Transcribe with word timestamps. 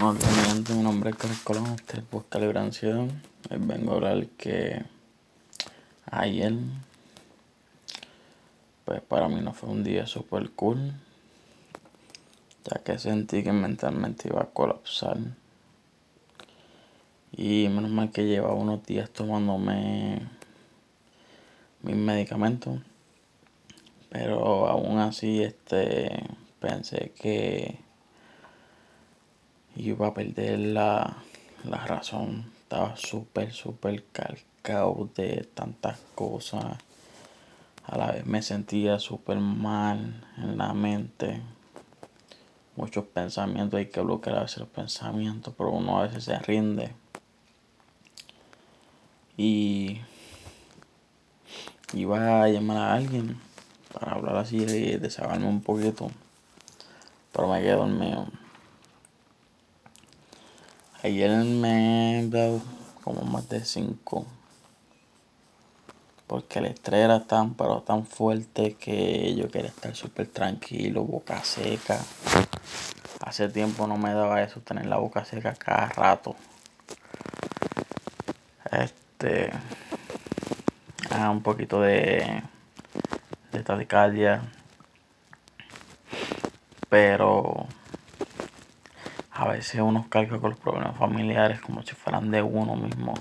Buenos 0.00 0.20
días, 0.20 0.70
mi 0.76 0.82
nombre 0.84 1.10
es 1.10 1.16
Carlos 1.16 1.40
Colón. 1.40 1.66
Este 1.74 1.98
es 1.98 2.08
Busca 2.08 2.38
vengo 2.38 3.90
a 3.90 3.94
hablar 3.96 4.28
que 4.28 4.84
ayer, 6.08 6.52
pues 8.84 9.00
para 9.00 9.28
mí 9.28 9.40
no 9.40 9.52
fue 9.52 9.70
un 9.70 9.82
día 9.82 10.06
super 10.06 10.50
cool, 10.50 10.92
ya 12.62 12.80
que 12.84 12.96
sentí 13.00 13.42
que 13.42 13.50
mentalmente 13.50 14.28
iba 14.28 14.40
a 14.40 14.50
colapsar. 14.50 15.18
Y 17.32 17.68
menos 17.68 17.90
mal 17.90 18.12
que 18.12 18.24
llevaba 18.24 18.54
unos 18.54 18.86
días 18.86 19.10
tomándome 19.10 20.28
mis 21.82 21.96
medicamentos. 21.96 22.78
Pero 24.10 24.68
aún 24.68 25.00
así, 25.00 25.42
este, 25.42 26.22
pensé 26.60 27.12
que 27.20 27.87
iba 29.78 30.08
a 30.08 30.14
perder 30.14 30.58
la, 30.58 31.16
la 31.64 31.86
razón. 31.86 32.52
Estaba 32.62 32.96
súper, 32.96 33.52
súper 33.52 34.04
calcado 34.12 35.08
de 35.14 35.48
tantas 35.54 35.98
cosas. 36.14 36.76
A 37.86 37.96
la 37.96 38.12
vez 38.12 38.26
me 38.26 38.42
sentía 38.42 38.98
súper 38.98 39.38
mal 39.38 40.26
en 40.36 40.58
la 40.58 40.74
mente. 40.74 41.40
Muchos 42.76 43.06
pensamientos, 43.06 43.78
hay 43.78 43.86
que 43.86 44.00
bloquear 44.00 44.36
a 44.36 44.42
veces 44.42 44.58
los 44.58 44.68
pensamientos, 44.68 45.54
pero 45.56 45.70
uno 45.70 45.98
a 45.98 46.02
veces 46.02 46.24
se 46.24 46.38
rinde. 46.38 46.92
Y 49.36 50.00
iba 51.94 52.42
a 52.42 52.48
llamar 52.48 52.76
a 52.76 52.94
alguien 52.94 53.40
para 53.92 54.12
hablar 54.12 54.36
así 54.36 54.58
y 54.58 54.96
desahogarme 54.96 55.46
un 55.46 55.62
poquito, 55.62 56.10
pero 57.32 57.48
me 57.48 57.60
quedé 57.60 57.72
dormido. 57.72 58.26
Ayer 61.04 61.30
me 61.30 62.20
he 62.20 62.60
como 63.04 63.22
más 63.22 63.48
de 63.48 63.64
5. 63.64 64.26
Porque 66.26 66.58
el 66.58 66.66
estrés 66.66 67.04
era 67.04 67.24
tan, 67.24 67.54
pero 67.54 67.82
tan 67.82 68.04
fuerte 68.04 68.74
que 68.74 69.32
yo 69.36 69.48
quería 69.48 69.70
estar 69.70 69.94
súper 69.94 70.26
tranquilo, 70.26 71.04
boca 71.04 71.44
seca. 71.44 72.00
Hace 73.20 73.48
tiempo 73.48 73.86
no 73.86 73.96
me 73.96 74.12
daba 74.12 74.42
eso, 74.42 74.60
tener 74.60 74.86
la 74.86 74.96
boca 74.96 75.24
seca 75.24 75.54
cada 75.54 75.86
rato. 75.86 76.34
Este. 78.72 79.52
Un 81.16 81.42
poquito 81.44 81.80
de. 81.80 82.42
de 83.52 83.62
taquicardia. 83.62 84.42
Pero 86.88 87.67
a 89.48 89.52
veces 89.52 89.80
uno 89.80 90.06
carga 90.08 90.38
con 90.38 90.50
los 90.50 90.58
problemas 90.58 90.96
familiares 90.96 91.60
como 91.60 91.82
si 91.82 91.94
fueran 91.94 92.30
de 92.30 92.42
uno 92.42 92.76
mismo. 92.76 93.14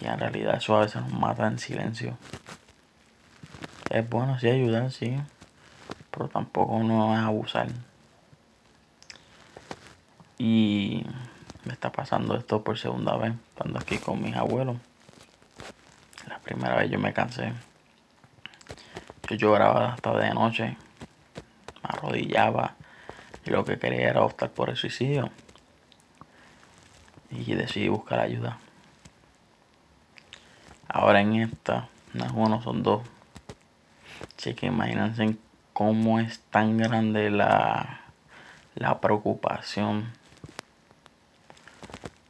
Y 0.00 0.06
en 0.06 0.18
realidad 0.18 0.56
eso 0.56 0.76
a 0.76 0.80
veces 0.80 1.02
nos 1.02 1.12
mata 1.12 1.46
en 1.46 1.58
silencio. 1.58 2.18
Es 3.90 4.08
bueno 4.08 4.38
sí 4.38 4.48
ayudar, 4.48 4.90
sí. 4.90 5.16
Pero 6.10 6.28
tampoco 6.28 6.74
uno 6.74 7.14
es 7.14 7.20
abusar. 7.20 7.68
Y 10.38 11.06
me 11.64 11.72
está 11.72 11.92
pasando 11.92 12.36
esto 12.36 12.64
por 12.64 12.78
segunda 12.78 13.16
vez, 13.16 13.34
estando 13.50 13.78
aquí 13.78 13.98
con 13.98 14.20
mis 14.20 14.34
abuelos. 14.34 14.76
La 16.26 16.38
primera 16.40 16.76
vez 16.76 16.90
yo 16.90 16.98
me 16.98 17.12
cansé. 17.12 17.52
Yo 19.28 19.36
lloraba 19.36 19.92
hasta 19.92 20.16
de 20.16 20.34
noche. 20.34 20.76
Me 21.82 21.90
arrodillaba 21.90 22.74
y 23.44 23.50
lo 23.50 23.64
que 23.64 23.78
quería 23.78 24.08
era 24.08 24.22
optar 24.22 24.50
por 24.50 24.70
el 24.70 24.76
suicidio. 24.76 25.30
Y 27.30 27.54
decidí 27.54 27.88
buscar 27.88 28.20
ayuda. 28.20 28.58
Ahora 30.88 31.20
en 31.20 31.34
esta, 31.36 31.88
no 32.12 32.24
es 32.26 32.32
uno, 32.34 32.62
son 32.62 32.82
dos. 32.82 33.02
Así 34.36 34.54
que 34.54 34.66
imagínense 34.66 35.36
cómo 35.72 36.20
es 36.20 36.40
tan 36.50 36.76
grande 36.76 37.30
la, 37.30 38.02
la 38.74 39.00
preocupación. 39.00 40.12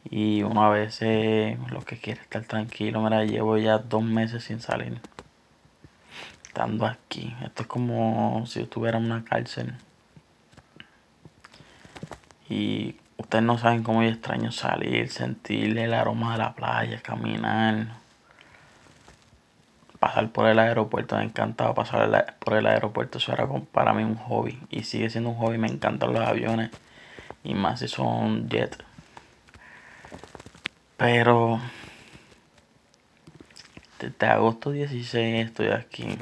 Y 0.09 0.43
uno 0.43 0.65
a 0.65 0.71
veces 0.71 1.59
lo 1.71 1.81
que 1.81 1.99
quiere 1.99 2.21
es 2.21 2.25
estar 2.27 2.45
tranquilo. 2.45 3.01
Mira, 3.01 3.25
llevo 3.25 3.57
ya 3.59 3.79
dos 3.79 4.05
meses 4.05 4.45
sin 4.45 4.61
salir. 4.61 5.01
Estando 6.45 6.87
aquí. 6.87 7.35
Esto 7.43 7.63
es 7.63 7.69
como 7.69 8.45
si 8.47 8.61
estuviera 8.61 8.99
en 8.99 9.07
una 9.07 9.25
cárcel. 9.25 9.75
Y 12.53 12.97
ustedes 13.17 13.43
no 13.43 13.57
saben 13.57 13.83
cómo 13.83 14.03
yo 14.03 14.11
extraño 14.11 14.53
salir, 14.53 15.09
sentir 15.09 15.79
el 15.79 15.95
aroma 15.95 16.33
de 16.33 16.39
la 16.39 16.55
playa, 16.55 17.01
caminar, 17.01 17.87
pasar 19.99 20.29
por 20.33 20.47
el 20.49 20.59
aeropuerto. 20.59 21.17
Me 21.17 21.25
encantaba 21.25 21.73
pasar 21.73 22.37
por 22.41 22.53
el 22.55 22.67
aeropuerto. 22.67 23.17
Eso 23.17 23.33
era 23.33 23.49
para 23.73 23.95
mí 23.95 24.05
un 24.05 24.17
hobby. 24.17 24.61
Y 24.69 24.83
sigue 24.83 25.09
siendo 25.09 25.31
un 25.31 25.37
hobby. 25.37 25.57
Me 25.57 25.69
encantan 25.69 26.13
los 26.13 26.21
aviones. 26.21 26.71
Y 27.43 27.55
más 27.55 27.81
si 27.81 27.89
son 27.89 28.51
jet. 28.51 28.85
Pero 30.99 31.59
desde 33.99 34.27
agosto 34.27 34.73
16 34.73 35.47
estoy 35.47 35.69
aquí. 35.69 36.19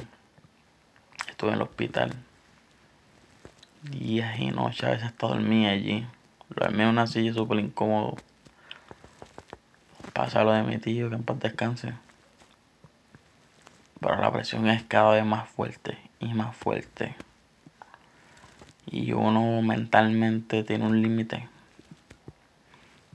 Estuve 1.27 1.49
en 1.49 1.55
el 1.55 1.61
hospital. 1.63 2.13
Días 3.83 4.39
y 4.39 4.51
noches. 4.51 4.85
A 4.85 4.91
veces 4.91 5.07
hasta 5.07 5.27
dormí 5.27 5.67
allí. 5.67 6.07
Dormí 6.55 6.83
en 6.83 6.89
una 6.89 7.07
silla 7.07 7.33
súper 7.33 7.59
incómodo. 7.59 8.17
Pasa 10.13 10.43
lo 10.43 10.51
de 10.51 10.63
mi 10.63 10.77
tío, 10.79 11.09
que 11.09 11.15
en 11.15 11.23
paz 11.23 11.39
descanse. 11.39 11.93
Pero 14.01 14.17
la 14.17 14.31
presión 14.31 14.67
es 14.67 14.83
cada 14.83 15.11
vez 15.11 15.25
más 15.25 15.47
fuerte 15.47 15.97
y 16.19 16.33
más 16.33 16.55
fuerte. 16.55 17.15
Y 18.85 19.13
uno 19.13 19.61
mentalmente 19.61 20.63
tiene 20.63 20.85
un 20.85 21.01
límite. 21.01 21.47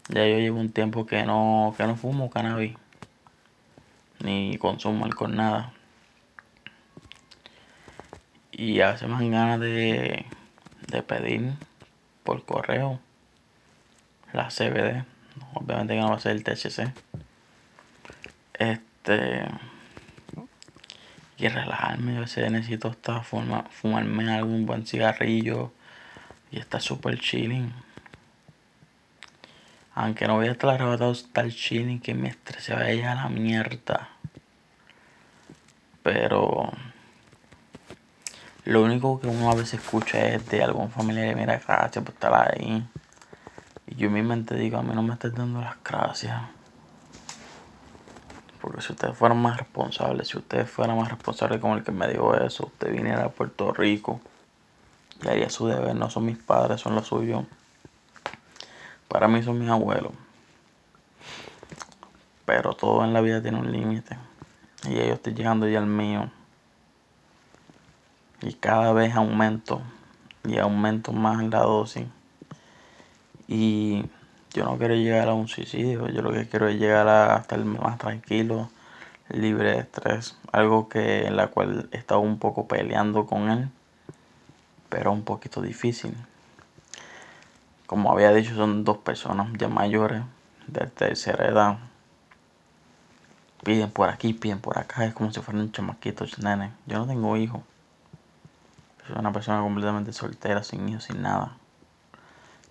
Ya 0.09 0.27
yo 0.27 0.39
llevo 0.39 0.59
un 0.59 0.71
tiempo 0.71 1.05
que 1.05 1.25
no, 1.25 1.75
que 1.77 1.85
no 1.85 1.97
fumo 1.97 2.31
cannabis. 2.31 2.75
Ni 4.21 4.57
consumo 4.57 5.05
alcohol, 5.05 5.37
nada. 5.37 5.73
Y 8.51 8.81
a 8.81 8.93
veces 8.93 9.09
me 9.09 9.17
dan 9.17 9.31
ganas 9.31 9.61
de, 9.61 10.25
de 10.89 11.03
pedir 11.03 11.53
por 12.25 12.43
correo 12.47 12.99
la 14.33 14.49
CBD. 14.49 15.05
Obviamente 15.55 15.95
que 15.95 16.01
no 16.01 16.11
va 16.11 16.17
a 16.17 16.21
ser 16.21 16.33
el 16.33 16.45
THC. 16.45 16.93
Este. 18.55 19.47
Y 21.39 21.49
relajarme. 21.49 22.17
A 22.17 22.21
veces 22.21 22.51
necesito 22.51 22.89
hasta 22.89 23.23
fumarme 23.23 24.35
algún 24.35 24.67
buen 24.67 24.87
cigarrillo. 24.87 25.73
Y 26.51 26.59
estar 26.59 26.81
super 26.81 27.19
chilling. 27.19 27.73
Aunque 29.95 30.27
no 30.27 30.37
voy 30.37 30.49
a 30.49 30.53
estar 30.53 30.71
arrebatado 30.71 31.13
estar 31.13 31.49
chilling. 31.49 32.01
Que 32.01 32.15
mi 32.15 32.29
estrés 32.29 32.65
se 32.65 32.75
vaya 32.75 33.13
a 33.13 33.15
la 33.15 33.29
mierda. 33.29 34.09
Pero. 36.03 36.73
Lo 38.65 38.83
único 38.83 39.21
que 39.21 39.29
uno 39.29 39.51
a 39.51 39.55
veces 39.55 39.75
escucha 39.75 40.27
es 40.27 40.49
de 40.49 40.63
algún 40.63 40.91
familiar. 40.91 41.37
Mira, 41.37 41.61
gracias 41.65 42.05
por 42.05 42.15
estar 42.15 42.35
ahí. 42.35 42.85
Yo 43.97 44.09
en 44.09 44.13
mi 44.13 44.23
mente 44.23 44.55
digo, 44.57 44.77
a 44.77 44.83
mí 44.83 44.95
no 44.95 45.03
me 45.03 45.15
estás 45.15 45.35
dando 45.35 45.61
las 45.61 45.77
gracias. 45.83 46.39
Porque 48.61 48.83
si 48.83 48.93
ustedes 48.93 49.17
fueran 49.17 49.41
más 49.41 49.57
responsables, 49.57 50.29
si 50.29 50.37
ustedes 50.37 50.71
fueran 50.71 50.99
más 50.99 51.09
responsables 51.09 51.61
como 51.61 51.77
el 51.77 51.83
que 51.83 51.93
me 51.93 52.07
dijo 52.09 52.35
eso, 52.35 52.67
usted 52.67 52.93
viniera 52.93 53.25
a 53.25 53.29
Puerto 53.31 53.73
Rico 53.73 54.21
y 55.23 55.29
haría 55.29 55.49
su 55.49 55.67
deber. 55.67 55.95
No 55.95 56.11
son 56.11 56.27
mis 56.27 56.37
padres, 56.37 56.81
son 56.81 56.95
los 56.95 57.07
suyos. 57.07 57.45
Para 59.09 59.29
mí 59.29 59.43
son 59.43 59.59
mis 59.59 59.71
abuelos. 59.71 60.13
Pero 62.45 62.75
todo 62.75 63.03
en 63.03 63.15
la 63.15 63.23
vida 63.23 63.41
tiene 63.41 63.59
un 63.59 63.73
límite. 63.73 64.19
Y 64.85 64.95
yo 64.95 65.15
estoy 65.15 65.33
llegando 65.33 65.67
ya 65.69 65.79
al 65.79 65.87
mío. 65.87 66.31
Y 68.43 68.53
cada 68.55 68.93
vez 68.93 69.15
aumento. 69.15 69.81
Y 70.45 70.59
aumento 70.59 71.13
más 71.13 71.43
la 71.45 71.61
dosis. 71.61 72.07
Y 73.49 74.05
yo 74.53 74.65
no 74.65 74.79
quiero 74.79 74.95
llegar 74.95 75.29
a 75.29 75.35
un 75.35 75.49
suicidio, 75.49 76.09
yo 76.09 76.23
lo 76.23 76.33
que 76.33 76.49
quiero 76.49 76.69
es 76.69 76.79
llegar 76.79 77.07
a 77.09 77.37
estar 77.37 77.63
más 77.65 77.99
tranquilo, 77.99 78.71
libre 79.29 79.73
de 79.73 79.79
estrés, 79.81 80.37
algo 80.51 80.89
que 80.89 81.27
en 81.27 81.37
la 81.37 81.49
cual 81.49 81.89
he 81.93 81.99
estado 81.99 82.21
un 82.21 82.39
poco 82.39 82.67
peleando 82.67 83.27
con 83.27 83.51
él, 83.51 83.69
pero 84.89 85.13
un 85.13 85.23
poquito 85.23 85.61
difícil. 85.61 86.17
Como 87.87 88.11
había 88.11 88.33
dicho, 88.33 88.55
son 88.55 88.83
dos 88.83 88.99
personas 88.99 89.49
ya 89.59 89.69
mayores, 89.69 90.23
de 90.67 90.87
tercera 90.87 91.47
edad. 91.47 91.79
Piden 93.63 93.91
por 93.91 94.09
aquí, 94.09 94.33
piden 94.33 94.59
por 94.61 94.79
acá, 94.79 95.05
es 95.05 95.15
como 95.15 95.31
si 95.33 95.41
fueran 95.41 95.71
chamaquitos, 95.71 96.39
nene. 96.39 96.73
Yo 96.87 96.99
no 96.99 97.07
tengo 97.07 97.37
hijos. 97.37 97.61
Soy 99.07 99.17
una 99.19 99.33
persona 99.33 99.61
completamente 99.61 100.13
soltera, 100.13 100.65
sin 100.65 100.89
hijos, 100.89 101.05
sin 101.05 101.23
nada 101.23 101.57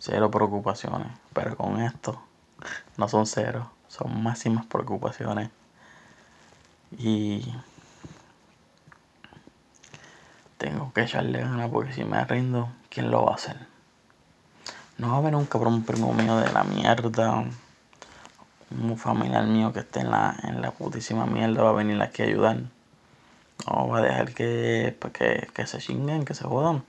cero 0.05 0.29
preocupaciones. 0.29 1.07
Pero 1.33 1.57
con 1.57 1.81
esto 1.81 2.21
no 2.97 3.07
son 3.07 3.25
cero, 3.25 3.71
son 3.87 4.21
máximas 4.21 4.65
preocupaciones. 4.67 5.49
Y 6.97 7.53
tengo 10.57 10.93
que 10.93 11.01
echarle 11.01 11.41
ganas 11.41 11.69
porque 11.71 11.93
si 11.93 12.03
me 12.03 12.23
rindo, 12.23 12.69
¿quién 12.89 13.09
lo 13.09 13.25
va 13.25 13.31
a 13.31 13.35
hacer? 13.35 13.57
No 14.97 15.09
va 15.09 15.15
a 15.15 15.17
haber 15.17 15.35
un 15.35 15.83
primo 15.83 16.13
mío 16.13 16.37
de 16.37 16.51
la 16.53 16.63
mierda. 16.63 17.43
Un 18.71 18.97
familiar 18.97 19.45
mío 19.45 19.73
que 19.73 19.79
esté 19.79 20.01
en 20.01 20.11
la, 20.11 20.35
en 20.43 20.61
la 20.61 20.71
putísima 20.71 21.25
mierda 21.25 21.63
va 21.63 21.69
a 21.69 21.73
venir 21.73 22.01
aquí 22.01 22.21
a 22.21 22.25
ayudar. 22.25 22.57
No 23.67 23.87
va 23.87 23.99
a 23.99 24.01
dejar 24.01 24.33
que, 24.33 24.95
pues, 24.99 25.13
que, 25.13 25.47
que 25.53 25.67
se 25.67 25.79
chinguen, 25.79 26.25
que 26.25 26.33
se 26.33 26.45
jodan. 26.45 26.83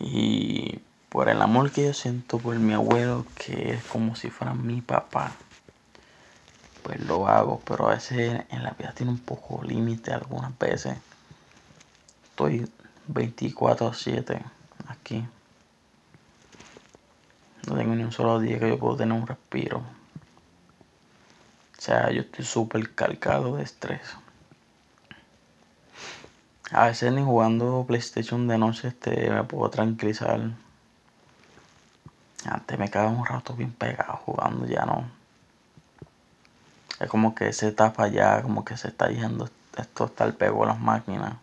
Y 0.00 0.80
por 1.08 1.28
el 1.28 1.40
amor 1.40 1.70
que 1.70 1.86
yo 1.86 1.94
siento 1.94 2.38
por 2.38 2.56
mi 2.56 2.74
abuelo, 2.74 3.24
que 3.34 3.74
es 3.74 3.84
como 3.84 4.16
si 4.16 4.30
fuera 4.30 4.54
mi 4.54 4.80
papá, 4.80 5.32
pues 6.82 7.00
lo 7.00 7.28
hago. 7.28 7.60
Pero 7.64 7.88
a 7.88 7.94
veces 7.94 8.44
en 8.50 8.62
la 8.62 8.72
vida 8.72 8.92
tiene 8.92 9.12
un 9.12 9.18
poco 9.18 9.62
límite 9.62 10.12
algunas 10.12 10.56
veces. 10.58 10.98
Estoy 12.30 12.68
24 13.08 13.88
a 13.88 13.94
7 13.94 14.42
aquí. 14.88 15.26
No 17.66 17.76
tengo 17.76 17.94
ni 17.94 18.04
un 18.04 18.12
solo 18.12 18.38
día 18.38 18.58
que 18.58 18.68
yo 18.68 18.78
puedo 18.78 18.96
tener 18.96 19.18
un 19.18 19.26
respiro. 19.26 19.78
O 19.78 21.80
sea, 21.80 22.10
yo 22.10 22.22
estoy 22.22 22.44
súper 22.44 22.94
cargado 22.94 23.56
de 23.56 23.64
estrés. 23.64 24.16
A 26.72 26.86
veces 26.86 27.12
ni 27.12 27.22
jugando 27.22 27.84
PlayStation 27.86 28.48
de 28.48 28.58
noche 28.58 28.88
este, 28.88 29.30
me 29.30 29.44
puedo 29.44 29.70
tranquilizar. 29.70 30.50
Antes 32.44 32.78
me 32.78 32.90
quedaba 32.90 33.10
un 33.10 33.24
rato 33.24 33.54
bien 33.54 33.72
pegado 33.72 34.20
jugando, 34.24 34.66
ya 34.66 34.84
no. 34.84 35.10
Es 37.00 37.08
como 37.08 37.34
que 37.34 37.48
esa 37.48 37.66
etapa 37.66 38.08
ya, 38.08 38.42
como 38.42 38.64
que 38.64 38.76
se 38.76 38.88
está 38.88 39.08
yendo. 39.08 39.48
Esto 39.76 40.06
está 40.06 40.24
el 40.24 40.34
pego 40.34 40.64
a 40.64 40.68
las 40.68 40.80
máquinas. 40.80 41.34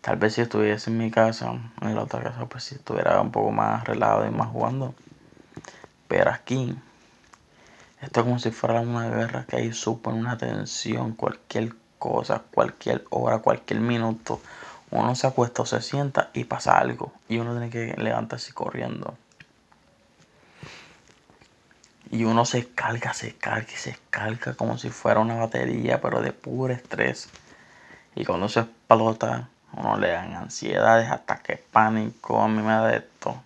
Tal 0.00 0.16
vez 0.16 0.34
si 0.34 0.42
estuviese 0.42 0.90
en 0.90 0.98
mi 0.98 1.10
casa, 1.10 1.52
en 1.80 1.94
la 1.94 2.02
otra 2.02 2.22
casa, 2.22 2.44
pues 2.46 2.64
si 2.64 2.74
estuviera 2.74 3.18
un 3.20 3.30
poco 3.30 3.52
más 3.52 3.84
relajado 3.84 4.26
y 4.26 4.30
más 4.30 4.48
jugando. 4.48 4.94
Pero 6.08 6.30
aquí, 6.30 6.76
esto 8.02 8.20
es 8.20 8.24
como 8.26 8.38
si 8.38 8.50
fuera 8.50 8.82
una 8.82 9.08
guerra 9.08 9.46
que 9.46 9.56
hay 9.56 9.72
súper 9.72 10.12
una 10.12 10.36
tensión, 10.36 11.14
cualquier 11.14 11.74
cosa, 11.98 12.42
cualquier 12.52 13.06
hora, 13.08 13.38
cualquier 13.38 13.80
minuto. 13.80 14.42
Uno 14.90 15.14
se 15.14 15.26
acuesta 15.26 15.62
o 15.62 15.66
se 15.66 15.80
sienta 15.80 16.28
y 16.34 16.44
pasa 16.44 16.76
algo. 16.76 17.12
Y 17.30 17.38
uno 17.38 17.52
tiene 17.52 17.70
que 17.70 17.94
levantarse 17.96 18.52
corriendo. 18.52 19.16
Y 22.14 22.22
uno 22.22 22.44
se 22.44 22.68
carga, 22.68 23.12
se 23.12 23.34
carga 23.34 23.66
y 23.72 23.76
se 23.76 23.98
carga 24.08 24.54
como 24.54 24.78
si 24.78 24.88
fuera 24.88 25.18
una 25.18 25.34
batería, 25.34 26.00
pero 26.00 26.22
de 26.22 26.30
puro 26.30 26.72
estrés. 26.72 27.28
Y 28.14 28.24
cuando 28.24 28.48
se 28.48 28.60
explota, 28.60 29.48
uno 29.72 29.98
le 29.98 30.10
dan 30.12 30.32
ansiedades, 30.36 31.10
hasta 31.10 31.38
que 31.38 31.56
pánico, 31.56 32.40
a 32.40 32.46
mí 32.46 32.62
me 32.62 32.70
da 32.70 32.94
esto. 32.94 33.42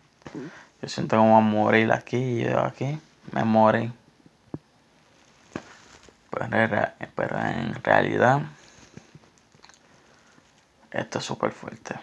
Yo 0.82 0.88
siento 0.90 1.16
como 1.16 1.38
a 1.38 1.40
morir 1.40 1.90
aquí 1.92 2.18
y 2.18 2.44
yo 2.44 2.60
aquí 2.60 3.00
me 3.32 3.42
morí. 3.42 3.90
Pero, 6.30 6.44
en 6.44 7.82
realidad, 7.82 8.42
esto 10.90 11.20
es 11.20 11.24
súper 11.24 11.52
fuerte. 11.52 11.94